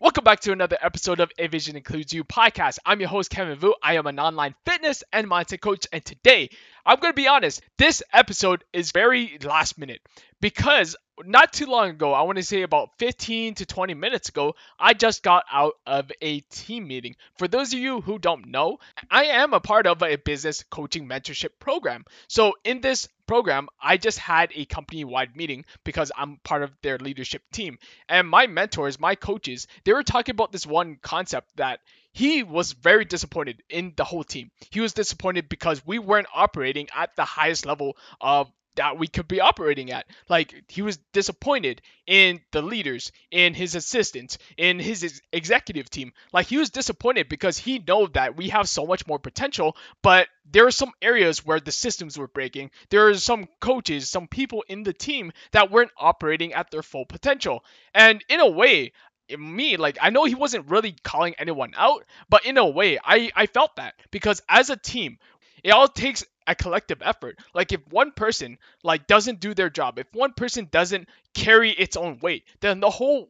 Welcome 0.00 0.22
back 0.22 0.38
to 0.40 0.52
another 0.52 0.78
episode 0.80 1.18
of 1.18 1.32
A 1.38 1.48
Vision 1.48 1.74
Includes 1.74 2.12
You 2.12 2.22
podcast. 2.22 2.78
I'm 2.86 3.00
your 3.00 3.08
host, 3.08 3.30
Kevin 3.30 3.58
Vu. 3.58 3.74
I 3.82 3.96
am 3.96 4.06
an 4.06 4.20
online 4.20 4.54
fitness 4.64 5.02
and 5.12 5.26
mindset 5.28 5.60
coach. 5.60 5.88
And 5.92 6.04
today, 6.04 6.50
I'm 6.86 7.00
going 7.00 7.12
to 7.12 7.16
be 7.16 7.26
honest, 7.26 7.62
this 7.78 8.00
episode 8.12 8.62
is 8.72 8.92
very 8.92 9.36
last 9.42 9.76
minute 9.76 10.00
because 10.40 10.94
not 11.24 11.52
too 11.52 11.66
long 11.66 11.90
ago, 11.90 12.12
I 12.12 12.22
want 12.22 12.38
to 12.38 12.44
say 12.44 12.62
about 12.62 12.90
15 12.98 13.56
to 13.56 13.66
20 13.66 13.94
minutes 13.94 14.28
ago, 14.28 14.54
I 14.78 14.94
just 14.94 15.22
got 15.22 15.44
out 15.50 15.74
of 15.86 16.10
a 16.20 16.40
team 16.40 16.88
meeting. 16.88 17.16
For 17.36 17.48
those 17.48 17.72
of 17.72 17.78
you 17.78 18.00
who 18.00 18.18
don't 18.18 18.48
know, 18.48 18.78
I 19.10 19.24
am 19.24 19.52
a 19.52 19.60
part 19.60 19.86
of 19.86 20.02
a 20.02 20.16
business 20.16 20.64
coaching 20.70 21.08
mentorship 21.08 21.58
program. 21.58 22.04
So, 22.28 22.54
in 22.64 22.80
this 22.80 23.08
program, 23.26 23.68
I 23.80 23.96
just 23.96 24.18
had 24.18 24.50
a 24.54 24.64
company 24.64 25.04
wide 25.04 25.36
meeting 25.36 25.64
because 25.84 26.10
I'm 26.16 26.38
part 26.38 26.62
of 26.62 26.72
their 26.82 26.98
leadership 26.98 27.42
team. 27.52 27.78
And 28.08 28.28
my 28.28 28.46
mentors, 28.46 28.98
my 28.98 29.14
coaches, 29.14 29.66
they 29.84 29.92
were 29.92 30.02
talking 30.02 30.32
about 30.32 30.50
this 30.50 30.66
one 30.66 30.98
concept 31.02 31.56
that 31.56 31.80
he 32.12 32.42
was 32.42 32.72
very 32.72 33.04
disappointed 33.04 33.62
in 33.68 33.92
the 33.96 34.04
whole 34.04 34.24
team. 34.24 34.50
He 34.70 34.80
was 34.80 34.94
disappointed 34.94 35.48
because 35.48 35.86
we 35.86 35.98
weren't 35.98 36.26
operating 36.34 36.88
at 36.94 37.14
the 37.14 37.24
highest 37.24 37.66
level 37.66 37.96
of 38.20 38.50
that 38.78 38.98
we 38.98 39.08
could 39.08 39.28
be 39.28 39.40
operating 39.40 39.90
at. 39.90 40.06
Like 40.28 40.54
he 40.68 40.82
was 40.82 40.96
disappointed 41.12 41.82
in 42.06 42.40
the 42.52 42.62
leaders, 42.62 43.12
in 43.30 43.52
his 43.52 43.74
assistants, 43.74 44.38
in 44.56 44.78
his 44.78 45.20
executive 45.32 45.90
team. 45.90 46.12
Like 46.32 46.46
he 46.46 46.56
was 46.56 46.70
disappointed 46.70 47.28
because 47.28 47.58
he 47.58 47.80
know 47.80 48.06
that 48.08 48.36
we 48.36 48.48
have 48.48 48.68
so 48.68 48.86
much 48.86 49.06
more 49.06 49.18
potential, 49.18 49.76
but 50.02 50.28
there 50.50 50.66
are 50.66 50.70
some 50.70 50.92
areas 51.02 51.44
where 51.44 51.60
the 51.60 51.72
systems 51.72 52.16
were 52.16 52.28
breaking. 52.28 52.70
There 52.90 53.08
are 53.08 53.14
some 53.14 53.48
coaches, 53.60 54.08
some 54.08 54.28
people 54.28 54.64
in 54.68 54.84
the 54.84 54.92
team 54.94 55.32
that 55.52 55.70
weren't 55.70 55.90
operating 55.98 56.54
at 56.54 56.70
their 56.70 56.82
full 56.82 57.04
potential. 57.04 57.64
And 57.94 58.24
in 58.28 58.40
a 58.40 58.48
way, 58.48 58.92
me 59.36 59.76
like 59.76 59.98
i 60.00 60.08
know 60.08 60.24
he 60.24 60.34
wasn't 60.34 60.70
really 60.70 60.96
calling 61.04 61.34
anyone 61.38 61.74
out 61.76 62.04
but 62.30 62.46
in 62.46 62.56
a 62.56 62.66
way 62.66 62.98
i 63.04 63.30
i 63.36 63.44
felt 63.44 63.76
that 63.76 63.94
because 64.10 64.40
as 64.48 64.70
a 64.70 64.76
team 64.76 65.18
it 65.62 65.70
all 65.70 65.88
takes 65.88 66.24
a 66.46 66.54
collective 66.54 67.02
effort. 67.02 67.38
Like 67.54 67.72
if 67.72 67.80
one 67.88 68.12
person 68.12 68.58
like 68.82 69.06
doesn't 69.06 69.40
do 69.40 69.54
their 69.54 69.70
job, 69.70 69.98
if 69.98 70.06
one 70.12 70.32
person 70.32 70.68
doesn't 70.70 71.08
carry 71.34 71.70
its 71.70 71.96
own 71.96 72.18
weight, 72.20 72.44
then 72.60 72.80
the 72.80 72.90
whole 72.90 73.28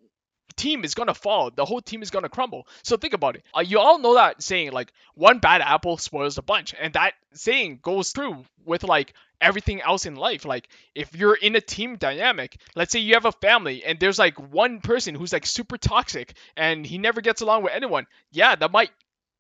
team 0.57 0.85
is 0.85 0.95
gonna 0.95 1.15
fall. 1.15 1.51
The 1.51 1.65
whole 1.65 1.81
team 1.81 2.03
is 2.03 2.11
gonna 2.11 2.29
crumble. 2.29 2.67
So 2.83 2.97
think 2.97 3.15
about 3.15 3.37
it. 3.37 3.45
Uh, 3.57 3.61
you 3.61 3.79
all 3.79 3.99
know 3.99 4.15
that 4.15 4.43
saying 4.43 4.73
like 4.73 4.93
one 5.15 5.39
bad 5.39 5.63
apple 5.63 5.97
spoils 5.97 6.37
the 6.37 6.43
bunch, 6.43 6.75
and 6.79 6.93
that 6.95 7.15
saying 7.33 7.81
goes 7.83 8.11
through 8.11 8.45
with 8.65 8.85
like 8.85 9.15
everything 9.41 9.81
else 9.81 10.05
in 10.07 10.17
life. 10.17 10.45
Like 10.45 10.69
if 10.95 11.15
you're 11.17 11.35
in 11.35 11.57
a 11.57 11.61
team 11.61 11.97
dynamic, 11.97 12.61
let's 12.75 12.93
say 12.93 12.99
you 13.01 13.15
have 13.15 13.25
a 13.25 13.33
family 13.33 13.85
and 13.85 13.99
there's 13.99 14.19
like 14.19 14.39
one 14.53 14.81
person 14.81 15.15
who's 15.15 15.33
like 15.33 15.47
super 15.47 15.79
toxic 15.79 16.35
and 16.57 16.85
he 16.85 16.99
never 16.99 17.21
gets 17.21 17.41
along 17.41 17.63
with 17.63 17.73
anyone. 17.73 18.07
Yeah, 18.33 18.55
that 18.57 18.73
might 18.73 18.91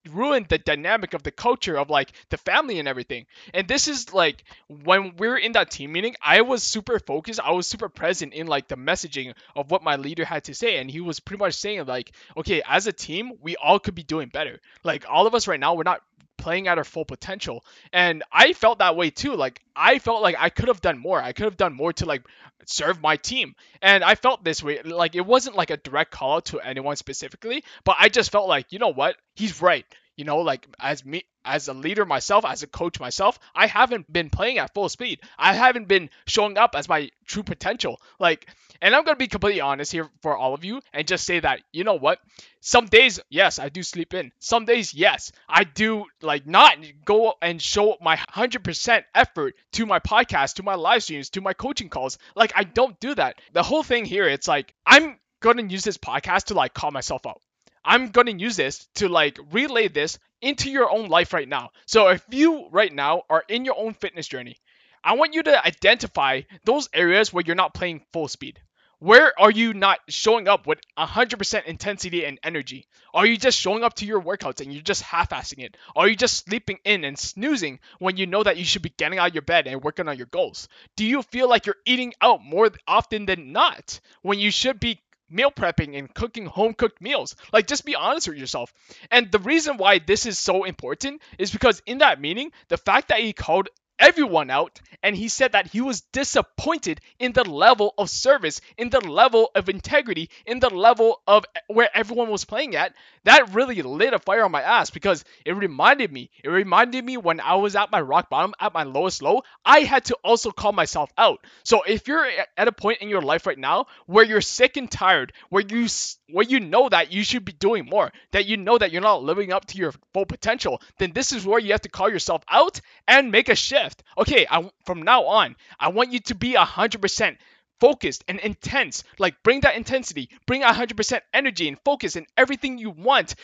ruined 0.08 0.48
the 0.48 0.58
dynamic 0.58 1.14
of 1.14 1.22
the 1.22 1.30
culture 1.30 1.78
of 1.78 1.90
like 1.90 2.12
the 2.30 2.36
family 2.36 2.78
and 2.78 2.88
everything. 2.88 3.26
And 3.54 3.68
this 3.68 3.88
is 3.88 4.12
like 4.12 4.44
when 4.68 5.16
we 5.16 5.28
are 5.28 5.36
in 5.36 5.52
that 5.52 5.70
team 5.70 5.92
meeting, 5.92 6.16
I 6.22 6.42
was 6.42 6.62
super 6.62 6.98
focused. 6.98 7.40
I 7.40 7.52
was 7.52 7.66
super 7.66 7.88
present 7.88 8.34
in 8.34 8.46
like 8.46 8.68
the 8.68 8.76
messaging 8.76 9.34
of 9.54 9.70
what 9.70 9.82
my 9.82 9.96
leader 9.96 10.24
had 10.24 10.44
to 10.44 10.54
say. 10.54 10.78
And 10.78 10.90
he 10.90 11.00
was 11.00 11.20
pretty 11.20 11.40
much 11.42 11.54
saying 11.54 11.86
like, 11.86 12.12
okay, 12.36 12.62
as 12.66 12.86
a 12.86 12.92
team, 12.92 13.32
we 13.40 13.56
all 13.56 13.78
could 13.78 13.94
be 13.94 14.02
doing 14.02 14.28
better. 14.28 14.60
Like 14.84 15.04
all 15.08 15.26
of 15.26 15.34
us 15.34 15.46
right 15.46 15.60
now, 15.60 15.74
we're 15.74 15.82
not 15.82 16.02
playing 16.38 16.68
at 16.68 16.78
her 16.78 16.84
full 16.84 17.04
potential. 17.04 17.64
And 17.92 18.22
I 18.32 18.54
felt 18.54 18.78
that 18.78 18.96
way 18.96 19.10
too. 19.10 19.34
Like 19.34 19.60
I 19.76 19.98
felt 19.98 20.22
like 20.22 20.36
I 20.38 20.48
could 20.48 20.68
have 20.68 20.80
done 20.80 20.98
more. 20.98 21.20
I 21.20 21.32
could 21.32 21.44
have 21.44 21.56
done 21.56 21.74
more 21.74 21.92
to 21.94 22.06
like 22.06 22.22
serve 22.64 23.02
my 23.02 23.16
team. 23.16 23.54
And 23.82 24.02
I 24.02 24.14
felt 24.14 24.44
this 24.44 24.62
way. 24.62 24.80
Like 24.82 25.14
it 25.14 25.26
wasn't 25.26 25.56
like 25.56 25.70
a 25.70 25.76
direct 25.76 26.10
call 26.12 26.36
out 26.36 26.46
to 26.46 26.60
anyone 26.60 26.96
specifically, 26.96 27.64
but 27.84 27.96
I 27.98 28.08
just 28.08 28.32
felt 28.32 28.48
like, 28.48 28.72
you 28.72 28.78
know 28.78 28.92
what? 28.92 29.16
He's 29.34 29.60
right. 29.60 29.84
You 30.18 30.24
know, 30.24 30.38
like 30.38 30.66
as 30.80 31.04
me 31.04 31.24
as 31.44 31.68
a 31.68 31.72
leader 31.72 32.04
myself, 32.04 32.44
as 32.44 32.62
a 32.62 32.66
coach 32.66 33.00
myself, 33.00 33.38
I 33.54 33.66
haven't 33.66 34.12
been 34.12 34.28
playing 34.28 34.58
at 34.58 34.74
full 34.74 34.90
speed. 34.90 35.20
I 35.38 35.54
haven't 35.54 35.88
been 35.88 36.10
showing 36.26 36.58
up 36.58 36.74
as 36.74 36.88
my 36.88 37.10
true 37.24 37.44
potential. 37.44 38.00
Like 38.18 38.48
and 38.82 38.94
I'm 38.94 39.04
to 39.14 39.16
be 39.16 39.28
completely 39.28 39.60
honest 39.60 39.92
here 39.92 40.08
for 40.22 40.36
all 40.36 40.54
of 40.54 40.64
you 40.64 40.80
and 40.92 41.06
just 41.06 41.24
say 41.24 41.40
that, 41.40 41.60
you 41.72 41.84
know 41.84 41.94
what? 41.94 42.20
Some 42.60 42.86
days, 42.86 43.20
yes, 43.28 43.58
I 43.58 43.68
do 43.68 43.82
sleep 43.82 44.14
in. 44.14 44.32
Some 44.38 44.64
days, 44.64 44.94
yes, 44.94 45.32
I 45.48 45.64
do 45.64 46.06
like 46.22 46.46
not 46.46 46.76
go 47.04 47.34
and 47.40 47.60
show 47.60 47.96
my 48.00 48.16
100% 48.16 49.04
effort 49.14 49.54
to 49.72 49.86
my 49.86 50.00
podcast, 50.00 50.54
to 50.54 50.62
my 50.62 50.74
live 50.74 51.02
streams, 51.02 51.30
to 51.30 51.40
my 51.40 51.52
coaching 51.52 51.88
calls. 51.88 52.18
Like 52.34 52.52
I 52.54 52.64
don't 52.64 52.98
do 53.00 53.14
that. 53.14 53.36
The 53.52 53.62
whole 53.62 53.82
thing 53.82 54.04
here, 54.04 54.28
it's 54.28 54.48
like 54.48 54.74
I'm 54.84 55.16
to 55.42 55.66
use 55.68 55.84
this 55.84 55.98
podcast 55.98 56.44
to 56.46 56.54
like 56.54 56.74
call 56.74 56.90
myself 56.90 57.26
out. 57.26 57.40
I'm 57.84 58.10
going 58.10 58.26
to 58.26 58.32
use 58.32 58.56
this 58.56 58.86
to 58.96 59.08
like 59.08 59.38
relay 59.52 59.88
this 59.88 60.18
into 60.40 60.70
your 60.70 60.90
own 60.90 61.08
life 61.08 61.32
right 61.32 61.48
now. 61.48 61.70
So 61.86 62.08
if 62.08 62.24
you 62.30 62.68
right 62.70 62.92
now 62.92 63.22
are 63.28 63.44
in 63.48 63.64
your 63.64 63.78
own 63.78 63.94
fitness 63.94 64.28
journey, 64.28 64.56
I 65.02 65.14
want 65.14 65.34
you 65.34 65.42
to 65.44 65.66
identify 65.66 66.42
those 66.64 66.88
areas 66.92 67.32
where 67.32 67.44
you're 67.46 67.56
not 67.56 67.74
playing 67.74 68.02
full 68.12 68.28
speed. 68.28 68.60
Where 69.00 69.32
are 69.40 69.50
you 69.50 69.74
not 69.74 70.00
showing 70.08 70.48
up 70.48 70.66
with 70.66 70.80
100% 70.98 71.64
intensity 71.66 72.24
and 72.24 72.40
energy? 72.42 72.88
Are 73.14 73.24
you 73.24 73.36
just 73.36 73.56
showing 73.56 73.84
up 73.84 73.94
to 73.94 74.06
your 74.06 74.20
workouts 74.20 74.60
and 74.60 74.72
you're 74.72 74.82
just 74.82 75.02
half-assing 75.02 75.60
it? 75.60 75.76
Are 75.94 76.08
you 76.08 76.16
just 76.16 76.44
sleeping 76.44 76.78
in 76.84 77.04
and 77.04 77.16
snoozing 77.16 77.78
when 78.00 78.16
you 78.16 78.26
know 78.26 78.42
that 78.42 78.56
you 78.56 78.64
should 78.64 78.82
be 78.82 78.92
getting 78.98 79.20
out 79.20 79.28
of 79.28 79.34
your 79.34 79.42
bed 79.42 79.68
and 79.68 79.84
working 79.84 80.08
on 80.08 80.16
your 80.16 80.26
goals? 80.26 80.66
Do 80.96 81.06
you 81.06 81.22
feel 81.22 81.48
like 81.48 81.66
you're 81.66 81.76
eating 81.86 82.12
out 82.20 82.42
more 82.42 82.70
often 82.88 83.26
than 83.26 83.52
not 83.52 84.00
when 84.22 84.40
you 84.40 84.50
should 84.50 84.80
be 84.80 85.00
meal 85.30 85.50
prepping 85.50 85.96
and 85.98 86.12
cooking 86.12 86.46
home 86.46 86.74
cooked 86.74 87.00
meals. 87.00 87.36
Like, 87.52 87.66
just 87.66 87.84
be 87.84 87.94
honest 87.94 88.28
with 88.28 88.38
yourself. 88.38 88.72
And 89.10 89.30
the 89.30 89.38
reason 89.38 89.76
why 89.76 89.98
this 89.98 90.26
is 90.26 90.38
so 90.38 90.64
important 90.64 91.22
is 91.38 91.50
because 91.50 91.82
in 91.86 91.98
that 91.98 92.20
meeting, 92.20 92.52
the 92.68 92.76
fact 92.78 93.08
that 93.08 93.20
he 93.20 93.32
called 93.32 93.68
everyone 93.98 94.50
out 94.50 94.80
and 95.02 95.16
he 95.16 95.28
said 95.28 95.52
that 95.52 95.66
he 95.66 95.80
was 95.80 96.02
disappointed 96.12 97.00
in 97.18 97.32
the 97.32 97.44
level 97.44 97.94
of 97.98 98.08
service 98.08 98.60
in 98.76 98.90
the 98.90 99.00
level 99.00 99.50
of 99.54 99.68
integrity 99.68 100.30
in 100.46 100.60
the 100.60 100.70
level 100.70 101.20
of 101.26 101.44
where 101.66 101.90
everyone 101.94 102.30
was 102.30 102.44
playing 102.44 102.76
at 102.76 102.94
that 103.28 103.54
really 103.54 103.82
lit 103.82 104.12
a 104.12 104.18
fire 104.18 104.44
on 104.44 104.50
my 104.50 104.62
ass 104.62 104.90
because 104.90 105.24
it 105.44 105.52
reminded 105.52 106.12
me 106.12 106.30
it 106.42 106.48
reminded 106.48 107.04
me 107.04 107.16
when 107.16 107.40
i 107.40 107.54
was 107.54 107.76
at 107.76 107.90
my 107.90 108.00
rock 108.00 108.28
bottom 108.30 108.54
at 108.60 108.74
my 108.74 108.82
lowest 108.82 109.22
low 109.22 109.42
i 109.64 109.80
had 109.80 110.04
to 110.04 110.14
also 110.24 110.50
call 110.50 110.72
myself 110.72 111.10
out 111.16 111.44
so 111.64 111.82
if 111.82 112.08
you're 112.08 112.26
at 112.56 112.68
a 112.68 112.72
point 112.72 112.98
in 113.00 113.08
your 113.08 113.22
life 113.22 113.46
right 113.46 113.58
now 113.58 113.86
where 114.06 114.24
you're 114.24 114.40
sick 114.40 114.76
and 114.76 114.90
tired 114.90 115.32
where 115.50 115.64
you 115.68 115.86
where 116.30 116.44
you 116.44 116.60
know 116.60 116.88
that 116.88 117.12
you 117.12 117.22
should 117.22 117.44
be 117.44 117.52
doing 117.52 117.86
more 117.86 118.10
that 118.32 118.46
you 118.46 118.56
know 118.56 118.76
that 118.76 118.92
you're 118.92 119.02
not 119.02 119.22
living 119.22 119.52
up 119.52 119.64
to 119.64 119.78
your 119.78 119.92
full 120.12 120.26
potential 120.26 120.80
then 120.98 121.12
this 121.12 121.32
is 121.32 121.46
where 121.46 121.58
you 121.58 121.72
have 121.72 121.82
to 121.82 121.88
call 121.88 122.10
yourself 122.10 122.42
out 122.50 122.80
and 123.06 123.30
make 123.32 123.48
a 123.48 123.54
shift. 123.54 124.02
Okay, 124.16 124.46
I, 124.50 124.70
from 124.84 125.02
now 125.02 125.24
on, 125.24 125.56
I 125.78 125.88
want 125.88 126.12
you 126.12 126.20
to 126.20 126.34
be 126.34 126.54
100% 126.54 127.36
focused 127.80 128.24
and 128.28 128.38
intense. 128.40 129.04
Like, 129.18 129.42
bring 129.42 129.60
that 129.60 129.76
intensity, 129.76 130.30
bring 130.46 130.62
100% 130.62 131.20
energy 131.32 131.68
and 131.68 131.78
focus 131.84 132.16
and 132.16 132.26
everything 132.36 132.78
you 132.78 132.90
want 132.90 133.34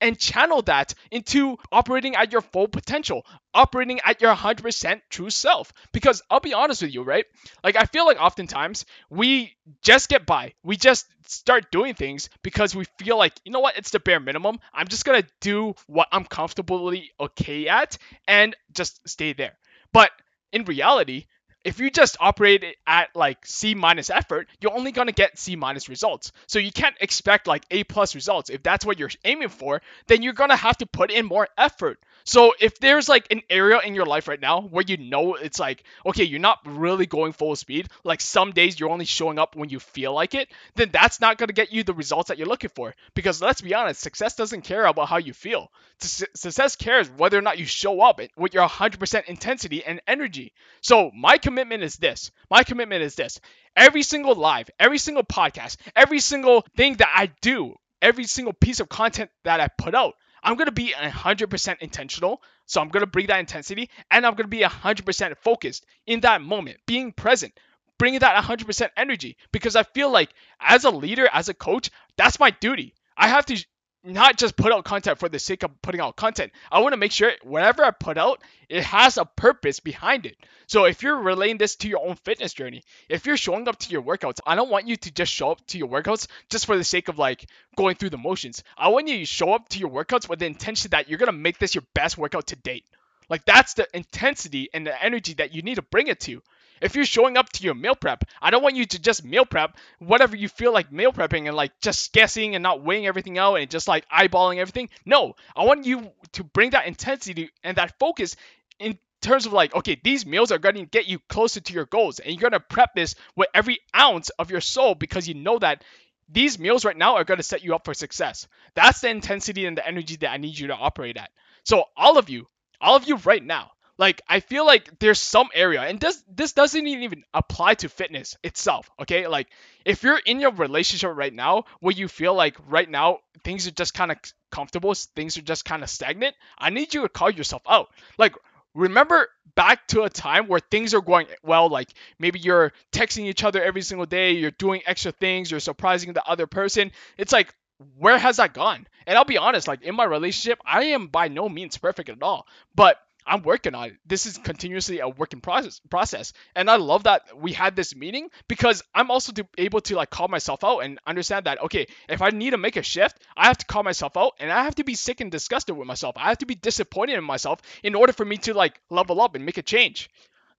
and 0.00 0.18
channel 0.18 0.62
that 0.62 0.94
into 1.10 1.58
operating 1.70 2.16
at 2.16 2.32
your 2.32 2.40
full 2.40 2.68
potential, 2.68 3.24
operating 3.52 4.00
at 4.04 4.20
your 4.20 4.34
100% 4.34 5.00
true 5.10 5.30
self. 5.30 5.72
Because 5.92 6.22
I'll 6.30 6.40
be 6.40 6.54
honest 6.54 6.82
with 6.82 6.94
you, 6.94 7.02
right? 7.02 7.26
Like, 7.62 7.76
I 7.76 7.84
feel 7.84 8.06
like 8.06 8.20
oftentimes 8.20 8.86
we 9.10 9.54
just 9.82 10.08
get 10.08 10.26
by. 10.26 10.54
We 10.62 10.76
just 10.76 11.06
start 11.26 11.70
doing 11.70 11.94
things 11.94 12.30
because 12.42 12.74
we 12.74 12.84
feel 12.98 13.18
like, 13.18 13.34
you 13.44 13.52
know 13.52 13.60
what, 13.60 13.76
it's 13.76 13.90
the 13.90 14.00
bare 14.00 14.20
minimum. 14.20 14.58
I'm 14.72 14.88
just 14.88 15.04
gonna 15.04 15.24
do 15.40 15.74
what 15.86 16.08
I'm 16.10 16.24
comfortably 16.24 17.10
okay 17.20 17.68
at 17.68 17.98
and 18.26 18.56
just 18.72 19.06
stay 19.08 19.32
there. 19.34 19.56
But 19.92 20.10
in 20.52 20.64
reality, 20.64 21.26
if 21.64 21.78
you 21.80 21.90
just 21.90 22.16
operate 22.20 22.64
at 22.86 23.14
like 23.14 23.44
C 23.44 23.74
minus 23.74 24.10
effort, 24.10 24.48
you're 24.60 24.76
only 24.76 24.92
gonna 24.92 25.12
get 25.12 25.38
C 25.38 25.56
minus 25.56 25.88
results. 25.88 26.32
So 26.46 26.58
you 26.58 26.72
can't 26.72 26.96
expect 27.00 27.46
like 27.46 27.64
A 27.70 27.84
plus 27.84 28.14
results. 28.14 28.50
If 28.50 28.62
that's 28.62 28.84
what 28.84 28.98
you're 28.98 29.10
aiming 29.24 29.48
for, 29.48 29.82
then 30.06 30.22
you're 30.22 30.32
gonna 30.32 30.56
have 30.56 30.78
to 30.78 30.86
put 30.86 31.10
in 31.10 31.26
more 31.26 31.48
effort. 31.58 31.98
So 32.24 32.54
if 32.60 32.78
there's 32.78 33.08
like 33.08 33.26
an 33.30 33.42
area 33.48 33.80
in 33.84 33.94
your 33.94 34.06
life 34.06 34.28
right 34.28 34.40
now 34.40 34.62
where 34.62 34.84
you 34.86 34.96
know 34.96 35.34
it's 35.34 35.58
like, 35.58 35.84
okay, 36.06 36.24
you're 36.24 36.40
not 36.40 36.58
really 36.64 37.06
going 37.06 37.32
full 37.32 37.56
speed, 37.56 37.88
like 38.04 38.20
some 38.20 38.52
days 38.52 38.78
you're 38.78 38.90
only 38.90 39.04
showing 39.04 39.38
up 39.38 39.56
when 39.56 39.68
you 39.68 39.80
feel 39.80 40.12
like 40.12 40.34
it, 40.34 40.48
then 40.74 40.90
that's 40.92 41.20
not 41.20 41.38
going 41.38 41.48
to 41.48 41.54
get 41.54 41.72
you 41.72 41.82
the 41.82 41.94
results 41.94 42.28
that 42.28 42.38
you're 42.38 42.46
looking 42.46 42.70
for. 42.70 42.94
Because 43.14 43.40
let's 43.40 43.60
be 43.60 43.74
honest, 43.74 44.00
success 44.00 44.36
doesn't 44.36 44.62
care 44.62 44.86
about 44.86 45.08
how 45.08 45.18
you 45.18 45.32
feel. 45.32 45.70
Success 45.98 46.76
cares 46.76 47.10
whether 47.10 47.38
or 47.38 47.42
not 47.42 47.58
you 47.58 47.66
show 47.66 48.00
up 48.00 48.20
with 48.36 48.54
your 48.54 48.68
100% 48.68 49.24
intensity 49.26 49.84
and 49.84 50.00
energy. 50.06 50.52
So 50.80 51.10
my 51.14 51.38
commitment 51.38 51.82
is 51.82 51.96
this. 51.96 52.30
My 52.50 52.62
commitment 52.62 53.02
is 53.02 53.14
this. 53.14 53.40
Every 53.76 54.02
single 54.02 54.34
live, 54.34 54.70
every 54.78 54.98
single 54.98 55.24
podcast, 55.24 55.76
every 55.94 56.20
single 56.20 56.64
thing 56.76 56.94
that 56.94 57.12
I 57.14 57.30
do, 57.40 57.76
every 58.02 58.24
single 58.24 58.52
piece 58.52 58.80
of 58.80 58.88
content 58.88 59.30
that 59.44 59.60
I 59.60 59.68
put 59.68 59.94
out, 59.94 60.14
I'm 60.42 60.56
going 60.56 60.66
to 60.66 60.72
be 60.72 60.92
100% 60.96 61.78
intentional. 61.80 62.42
So 62.66 62.80
I'm 62.80 62.88
going 62.88 63.02
to 63.02 63.06
bring 63.10 63.26
that 63.26 63.40
intensity 63.40 63.90
and 64.10 64.24
I'm 64.24 64.34
going 64.34 64.44
to 64.44 64.48
be 64.48 64.60
100% 64.60 65.36
focused 65.38 65.86
in 66.06 66.20
that 66.20 66.42
moment, 66.42 66.78
being 66.86 67.12
present, 67.12 67.52
bringing 67.98 68.20
that 68.20 68.42
100% 68.42 68.88
energy 68.96 69.36
because 69.52 69.76
I 69.76 69.82
feel 69.82 70.10
like 70.10 70.30
as 70.60 70.84
a 70.84 70.90
leader, 70.90 71.28
as 71.32 71.48
a 71.48 71.54
coach, 71.54 71.90
that's 72.16 72.40
my 72.40 72.50
duty. 72.50 72.94
I 73.16 73.28
have 73.28 73.46
to 73.46 73.64
not 74.02 74.38
just 74.38 74.56
put 74.56 74.72
out 74.72 74.84
content 74.84 75.18
for 75.18 75.28
the 75.28 75.38
sake 75.38 75.62
of 75.62 75.82
putting 75.82 76.00
out 76.00 76.16
content. 76.16 76.52
I 76.70 76.80
want 76.80 76.94
to 76.94 76.96
make 76.96 77.12
sure 77.12 77.32
whatever 77.42 77.84
I 77.84 77.90
put 77.90 78.16
out, 78.16 78.42
it 78.68 78.82
has 78.84 79.18
a 79.18 79.24
purpose 79.24 79.80
behind 79.80 80.26
it. 80.26 80.36
So 80.66 80.84
if 80.84 81.02
you're 81.02 81.18
relaying 81.18 81.58
this 81.58 81.76
to 81.76 81.88
your 81.88 82.06
own 82.06 82.16
fitness 82.16 82.54
journey, 82.54 82.82
if 83.08 83.26
you're 83.26 83.36
showing 83.36 83.68
up 83.68 83.78
to 83.80 83.90
your 83.90 84.02
workouts, 84.02 84.40
I 84.46 84.54
don't 84.54 84.70
want 84.70 84.88
you 84.88 84.96
to 84.96 85.12
just 85.12 85.32
show 85.32 85.50
up 85.50 85.66
to 85.68 85.78
your 85.78 85.88
workouts 85.88 86.28
just 86.48 86.66
for 86.66 86.76
the 86.76 86.84
sake 86.84 87.08
of 87.08 87.18
like 87.18 87.46
going 87.76 87.96
through 87.96 88.10
the 88.10 88.18
motions. 88.18 88.62
I 88.76 88.88
want 88.88 89.08
you 89.08 89.18
to 89.18 89.26
show 89.26 89.52
up 89.52 89.68
to 89.70 89.78
your 89.78 89.90
workouts 89.90 90.28
with 90.28 90.38
the 90.38 90.46
intention 90.46 90.90
that 90.92 91.08
you're 91.08 91.18
going 91.18 91.26
to 91.26 91.32
make 91.32 91.58
this 91.58 91.74
your 91.74 91.84
best 91.94 92.16
workout 92.16 92.48
to 92.48 92.56
date. 92.56 92.84
Like 93.28 93.44
that's 93.44 93.74
the 93.74 93.86
intensity 93.94 94.70
and 94.72 94.86
the 94.86 95.04
energy 95.04 95.34
that 95.34 95.54
you 95.54 95.62
need 95.62 95.76
to 95.76 95.82
bring 95.82 96.08
it 96.08 96.20
to. 96.20 96.42
If 96.80 96.94
you're 96.94 97.04
showing 97.04 97.36
up 97.36 97.50
to 97.50 97.62
your 97.62 97.74
meal 97.74 97.94
prep, 97.94 98.24
I 98.40 98.50
don't 98.50 98.62
want 98.62 98.76
you 98.76 98.86
to 98.86 98.98
just 98.98 99.24
meal 99.24 99.44
prep 99.44 99.76
whatever 99.98 100.36
you 100.36 100.48
feel 100.48 100.72
like 100.72 100.90
meal 100.90 101.12
prepping 101.12 101.46
and 101.46 101.56
like 101.56 101.72
just 101.80 102.12
guessing 102.12 102.54
and 102.54 102.62
not 102.62 102.82
weighing 102.82 103.06
everything 103.06 103.38
out 103.38 103.56
and 103.56 103.70
just 103.70 103.88
like 103.88 104.08
eyeballing 104.08 104.58
everything. 104.58 104.88
No, 105.04 105.36
I 105.54 105.64
want 105.64 105.84
you 105.84 106.10
to 106.32 106.44
bring 106.44 106.70
that 106.70 106.86
intensity 106.86 107.50
and 107.62 107.76
that 107.76 107.98
focus 107.98 108.36
in 108.78 108.98
terms 109.20 109.46
of 109.46 109.52
like, 109.52 109.74
okay, 109.74 110.00
these 110.02 110.24
meals 110.24 110.52
are 110.52 110.58
going 110.58 110.76
to 110.76 110.86
get 110.86 111.06
you 111.06 111.18
closer 111.28 111.60
to 111.60 111.72
your 111.72 111.84
goals 111.84 112.18
and 112.18 112.32
you're 112.32 112.50
going 112.50 112.58
to 112.58 112.60
prep 112.60 112.94
this 112.94 113.14
with 113.36 113.48
every 113.54 113.80
ounce 113.94 114.30
of 114.30 114.50
your 114.50 114.60
soul 114.60 114.94
because 114.94 115.28
you 115.28 115.34
know 115.34 115.58
that 115.58 115.84
these 116.32 116.58
meals 116.58 116.84
right 116.84 116.96
now 116.96 117.16
are 117.16 117.24
going 117.24 117.38
to 117.38 117.44
set 117.44 117.64
you 117.64 117.74
up 117.74 117.84
for 117.84 117.92
success. 117.92 118.46
That's 118.74 119.00
the 119.00 119.10
intensity 119.10 119.66
and 119.66 119.76
the 119.76 119.86
energy 119.86 120.16
that 120.16 120.30
I 120.30 120.36
need 120.36 120.58
you 120.58 120.68
to 120.68 120.74
operate 120.74 121.16
at. 121.16 121.30
So 121.64 121.84
all 121.96 122.18
of 122.18 122.30
you, 122.30 122.46
all 122.80 122.96
of 122.96 123.06
you 123.06 123.16
right 123.16 123.44
now, 123.44 123.72
like 124.00 124.22
I 124.26 124.40
feel 124.40 124.64
like 124.64 124.98
there's 124.98 125.20
some 125.20 125.50
area, 125.54 125.82
and 125.82 126.00
this 126.00 126.24
this 126.26 126.52
doesn't 126.54 126.86
even 126.86 127.22
apply 127.34 127.74
to 127.74 127.90
fitness 127.90 128.34
itself. 128.42 128.90
Okay, 129.02 129.26
like 129.26 129.48
if 129.84 130.02
you're 130.02 130.18
in 130.18 130.40
your 130.40 130.52
relationship 130.52 131.12
right 131.14 131.32
now 131.32 131.64
where 131.80 131.92
you 131.92 132.08
feel 132.08 132.34
like 132.34 132.56
right 132.66 132.88
now 132.88 133.18
things 133.44 133.66
are 133.66 133.72
just 133.72 133.92
kind 133.92 134.10
of 134.10 134.16
comfortable, 134.50 134.94
things 134.94 135.36
are 135.36 135.42
just 135.42 135.66
kind 135.66 135.82
of 135.82 135.90
stagnant, 135.90 136.34
I 136.58 136.70
need 136.70 136.94
you 136.94 137.02
to 137.02 137.10
call 137.10 137.30
yourself 137.30 137.60
out. 137.68 137.90
Like 138.16 138.34
remember 138.74 139.28
back 139.54 139.86
to 139.88 140.04
a 140.04 140.08
time 140.08 140.46
where 140.48 140.60
things 140.60 140.94
are 140.94 141.02
going 141.02 141.26
well 141.42 141.68
like 141.68 141.92
maybe 142.18 142.38
you're 142.38 142.72
texting 142.92 143.24
each 143.24 143.44
other 143.44 143.62
every 143.62 143.82
single 143.82 144.06
day 144.06 144.32
you're 144.32 144.52
doing 144.52 144.80
extra 144.86 145.10
things 145.10 145.50
you're 145.50 145.58
surprising 145.58 146.12
the 146.12 146.24
other 146.24 146.46
person 146.46 146.92
it's 147.18 147.32
like 147.32 147.52
where 147.98 148.16
has 148.16 148.36
that 148.36 148.54
gone 148.54 148.86
and 149.08 149.18
i'll 149.18 149.24
be 149.24 149.38
honest 149.38 149.66
like 149.66 149.82
in 149.82 149.96
my 149.96 150.04
relationship 150.04 150.60
i 150.64 150.84
am 150.84 151.08
by 151.08 151.26
no 151.26 151.48
means 151.48 151.76
perfect 151.78 152.08
at 152.08 152.22
all 152.22 152.46
but 152.76 152.96
I'm 153.30 153.42
working 153.42 153.74
on 153.74 153.88
it. 153.88 153.96
This 154.04 154.26
is 154.26 154.38
continuously 154.38 154.98
a 154.98 155.08
working 155.08 155.40
process 155.40 155.80
process. 155.88 156.32
And 156.56 156.68
I 156.68 156.76
love 156.76 157.04
that 157.04 157.22
we 157.36 157.52
had 157.52 157.76
this 157.76 157.94
meeting 157.94 158.28
because 158.48 158.82
I'm 158.94 159.10
also 159.10 159.32
to, 159.32 159.46
able 159.56 159.80
to 159.82 159.94
like 159.94 160.10
call 160.10 160.26
myself 160.26 160.64
out 160.64 160.80
and 160.80 160.98
understand 161.06 161.46
that 161.46 161.62
okay, 161.62 161.86
if 162.08 162.22
I 162.22 162.30
need 162.30 162.50
to 162.50 162.58
make 162.58 162.76
a 162.76 162.82
shift, 162.82 163.18
I 163.36 163.46
have 163.46 163.58
to 163.58 163.66
call 163.66 163.84
myself 163.84 164.16
out 164.16 164.34
and 164.40 164.50
I 164.50 164.64
have 164.64 164.74
to 164.76 164.84
be 164.84 164.96
sick 164.96 165.20
and 165.20 165.30
disgusted 165.30 165.76
with 165.76 165.86
myself. 165.86 166.16
I 166.18 166.28
have 166.28 166.38
to 166.38 166.46
be 166.46 166.56
disappointed 166.56 167.16
in 167.16 167.24
myself 167.24 167.60
in 167.84 167.94
order 167.94 168.12
for 168.12 168.24
me 168.24 168.36
to 168.38 168.54
like 168.54 168.80
level 168.90 169.20
up 169.20 169.36
and 169.36 169.46
make 169.46 169.58
a 169.58 169.62
change. 169.62 170.10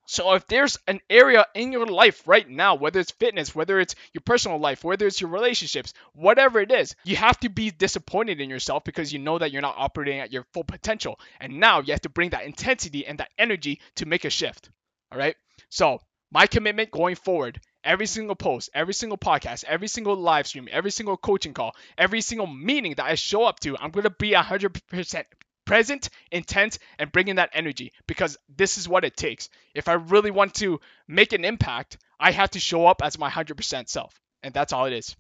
So 0.05 0.33
if 0.33 0.47
there's 0.47 0.77
an 0.87 0.99
area 1.09 1.45
in 1.55 1.71
your 1.71 1.85
life 1.85 2.27
right 2.27 2.47
now, 2.47 2.75
whether 2.75 2.99
it's 2.99 3.11
fitness, 3.11 3.55
whether 3.55 3.79
it's 3.79 3.95
your 4.13 4.21
personal 4.25 4.57
life, 4.57 4.83
whether 4.83 5.07
it's 5.07 5.21
your 5.21 5.29
relationships, 5.29 5.93
whatever 6.13 6.59
it 6.59 6.71
is, 6.71 6.95
you 7.03 7.15
have 7.15 7.39
to 7.41 7.49
be 7.49 7.71
disappointed 7.71 8.41
in 8.41 8.49
yourself 8.49 8.83
because 8.83 9.13
you 9.13 9.19
know 9.19 9.37
that 9.37 9.51
you're 9.51 9.61
not 9.61 9.75
operating 9.77 10.19
at 10.19 10.33
your 10.33 10.45
full 10.53 10.63
potential. 10.63 11.19
And 11.39 11.59
now 11.59 11.81
you 11.81 11.93
have 11.93 12.01
to 12.01 12.09
bring 12.09 12.31
that 12.31 12.45
intensity 12.45 13.05
and 13.05 13.19
that 13.19 13.29
energy 13.37 13.79
to 13.95 14.05
make 14.05 14.25
a 14.25 14.29
shift. 14.29 14.69
All 15.11 15.17
right? 15.17 15.35
So, 15.69 16.01
my 16.31 16.47
commitment 16.47 16.91
going 16.91 17.15
forward 17.15 17.59
every 17.83 18.05
single 18.05 18.35
post, 18.35 18.69
every 18.73 18.93
single 18.93 19.17
podcast, 19.17 19.63
every 19.65 19.87
single 19.87 20.15
live 20.15 20.47
stream, 20.47 20.67
every 20.71 20.91
single 20.91 21.17
coaching 21.17 21.53
call, 21.53 21.75
every 21.97 22.21
single 22.21 22.47
meeting 22.47 22.95
that 22.95 23.05
I 23.05 23.15
show 23.15 23.43
up 23.43 23.59
to, 23.61 23.77
I'm 23.77 23.91
going 23.91 24.03
to 24.03 24.09
be 24.09 24.31
100% 24.31 25.23
present, 25.65 26.09
intent, 26.31 26.79
and 26.99 27.11
bring 27.11 27.27
in 27.27 27.37
that 27.37 27.51
energy 27.53 27.91
because 28.07 28.37
this 28.55 28.77
is 28.77 28.87
what 28.87 29.05
it 29.05 29.15
takes. 29.15 29.49
If 29.73 29.87
I 29.87 29.93
really 29.93 30.31
want 30.31 30.55
to 30.55 30.79
make 31.07 31.33
an 31.33 31.45
impact, 31.45 31.97
I 32.19 32.31
have 32.31 32.51
to 32.51 32.59
show 32.59 32.85
up 32.87 33.01
as 33.03 33.17
my 33.17 33.29
100% 33.29 33.89
self. 33.89 34.19
And 34.43 34.53
that's 34.53 34.73
all 34.73 34.85
it 34.85 34.93
is. 34.93 35.15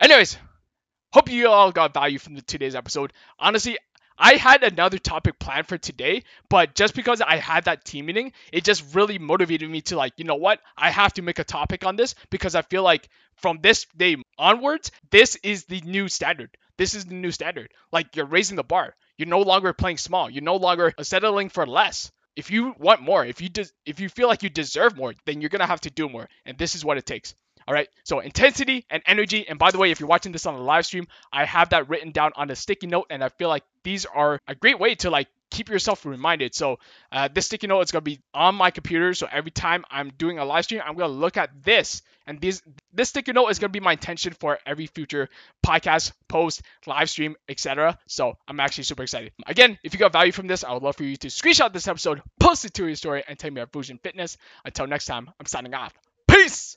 Anyways, 0.00 0.36
hope 1.12 1.30
you 1.30 1.48
all 1.48 1.72
got 1.72 1.94
value 1.94 2.18
from 2.18 2.34
the, 2.34 2.42
today's 2.42 2.74
episode. 2.74 3.12
Honestly, 3.38 3.78
I 4.18 4.34
had 4.34 4.62
another 4.62 4.98
topic 4.98 5.38
planned 5.38 5.66
for 5.66 5.78
today, 5.78 6.24
but 6.48 6.74
just 6.74 6.94
because 6.94 7.20
I 7.20 7.36
had 7.36 7.64
that 7.64 7.84
team 7.84 8.06
meeting, 8.06 8.32
it 8.52 8.64
just 8.64 8.94
really 8.94 9.18
motivated 9.18 9.68
me 9.70 9.80
to 9.82 9.96
like, 9.96 10.12
you 10.16 10.24
know 10.24 10.36
what? 10.36 10.60
I 10.76 10.90
have 10.90 11.14
to 11.14 11.22
make 11.22 11.38
a 11.38 11.44
topic 11.44 11.84
on 11.84 11.96
this 11.96 12.14
because 12.30 12.54
I 12.54 12.62
feel 12.62 12.82
like 12.82 13.08
from 13.36 13.58
this 13.62 13.86
day 13.96 14.16
onwards, 14.38 14.90
this 15.10 15.36
is 15.36 15.64
the 15.64 15.80
new 15.80 16.08
standard. 16.08 16.56
This 16.76 16.94
is 16.94 17.04
the 17.04 17.14
new 17.14 17.30
standard. 17.30 17.72
Like 17.90 18.14
you're 18.16 18.26
raising 18.26 18.56
the 18.56 18.62
bar. 18.64 18.94
You're 19.18 19.28
no 19.28 19.40
longer 19.40 19.72
playing 19.72 19.98
small. 19.98 20.30
You're 20.30 20.42
no 20.42 20.56
longer 20.56 20.92
settling 21.02 21.48
for 21.48 21.66
less. 21.66 22.10
If 22.34 22.50
you 22.50 22.74
want 22.78 23.02
more, 23.02 23.24
if 23.24 23.40
you 23.40 23.48
de- 23.48 23.70
if 23.84 24.00
you 24.00 24.08
feel 24.08 24.28
like 24.28 24.42
you 24.42 24.48
deserve 24.48 24.96
more, 24.96 25.12
then 25.26 25.40
you're 25.40 25.50
gonna 25.50 25.66
have 25.66 25.82
to 25.82 25.90
do 25.90 26.08
more, 26.08 26.28
and 26.46 26.56
this 26.56 26.74
is 26.74 26.84
what 26.84 26.96
it 26.96 27.04
takes. 27.04 27.34
All 27.68 27.74
right. 27.74 27.88
So 28.04 28.20
intensity 28.20 28.86
and 28.90 29.02
energy. 29.06 29.46
And 29.48 29.58
by 29.58 29.70
the 29.70 29.78
way, 29.78 29.90
if 29.90 30.00
you're 30.00 30.08
watching 30.08 30.32
this 30.32 30.46
on 30.46 30.54
the 30.54 30.62
live 30.62 30.86
stream, 30.86 31.06
I 31.32 31.44
have 31.44 31.70
that 31.70 31.88
written 31.88 32.10
down 32.10 32.32
on 32.34 32.50
a 32.50 32.56
sticky 32.56 32.88
note, 32.88 33.06
and 33.10 33.22
I 33.22 33.28
feel 33.28 33.48
like 33.48 33.64
these 33.84 34.04
are 34.06 34.40
a 34.48 34.54
great 34.54 34.80
way 34.80 34.94
to 34.96 35.10
like 35.10 35.28
keep 35.52 35.68
yourself 35.68 36.04
reminded. 36.06 36.54
So 36.54 36.78
uh, 37.12 37.28
this 37.32 37.46
sticky 37.46 37.66
note 37.66 37.82
is 37.82 37.92
gonna 37.92 38.02
be 38.02 38.20
on 38.34 38.54
my 38.54 38.70
computer. 38.70 39.12
So 39.14 39.28
every 39.30 39.50
time 39.50 39.84
I'm 39.90 40.10
doing 40.18 40.38
a 40.38 40.44
live 40.44 40.64
stream, 40.64 40.80
I'm 40.84 40.96
gonna 40.96 41.12
look 41.12 41.36
at 41.36 41.50
this, 41.62 42.02
and 42.26 42.40
this 42.40 42.62
this 42.92 43.10
sticky 43.10 43.32
note 43.32 43.48
is 43.48 43.58
gonna 43.58 43.70
be 43.70 43.80
my 43.80 43.92
intention 43.92 44.32
for 44.32 44.58
every 44.66 44.86
future 44.86 45.28
podcast, 45.64 46.12
post, 46.28 46.62
live 46.86 47.10
stream, 47.10 47.36
etc. 47.48 47.98
So 48.08 48.36
I'm 48.48 48.60
actually 48.60 48.84
super 48.84 49.02
excited. 49.02 49.32
Again, 49.46 49.78
if 49.84 49.92
you 49.92 50.00
got 50.00 50.12
value 50.12 50.32
from 50.32 50.46
this, 50.46 50.64
I 50.64 50.72
would 50.72 50.82
love 50.82 50.96
for 50.96 51.04
you 51.04 51.16
to 51.16 51.28
screenshot 51.28 51.72
this 51.72 51.86
episode, 51.86 52.22
post 52.40 52.64
it 52.64 52.74
to 52.74 52.86
your 52.86 52.96
story, 52.96 53.22
and 53.28 53.38
tag 53.38 53.52
me 53.52 53.60
at 53.60 53.72
Vusion 53.72 53.98
Fitness. 54.02 54.38
Until 54.64 54.86
next 54.86 55.04
time, 55.04 55.30
I'm 55.38 55.46
signing 55.46 55.74
off. 55.74 55.94
Peace. 56.26 56.76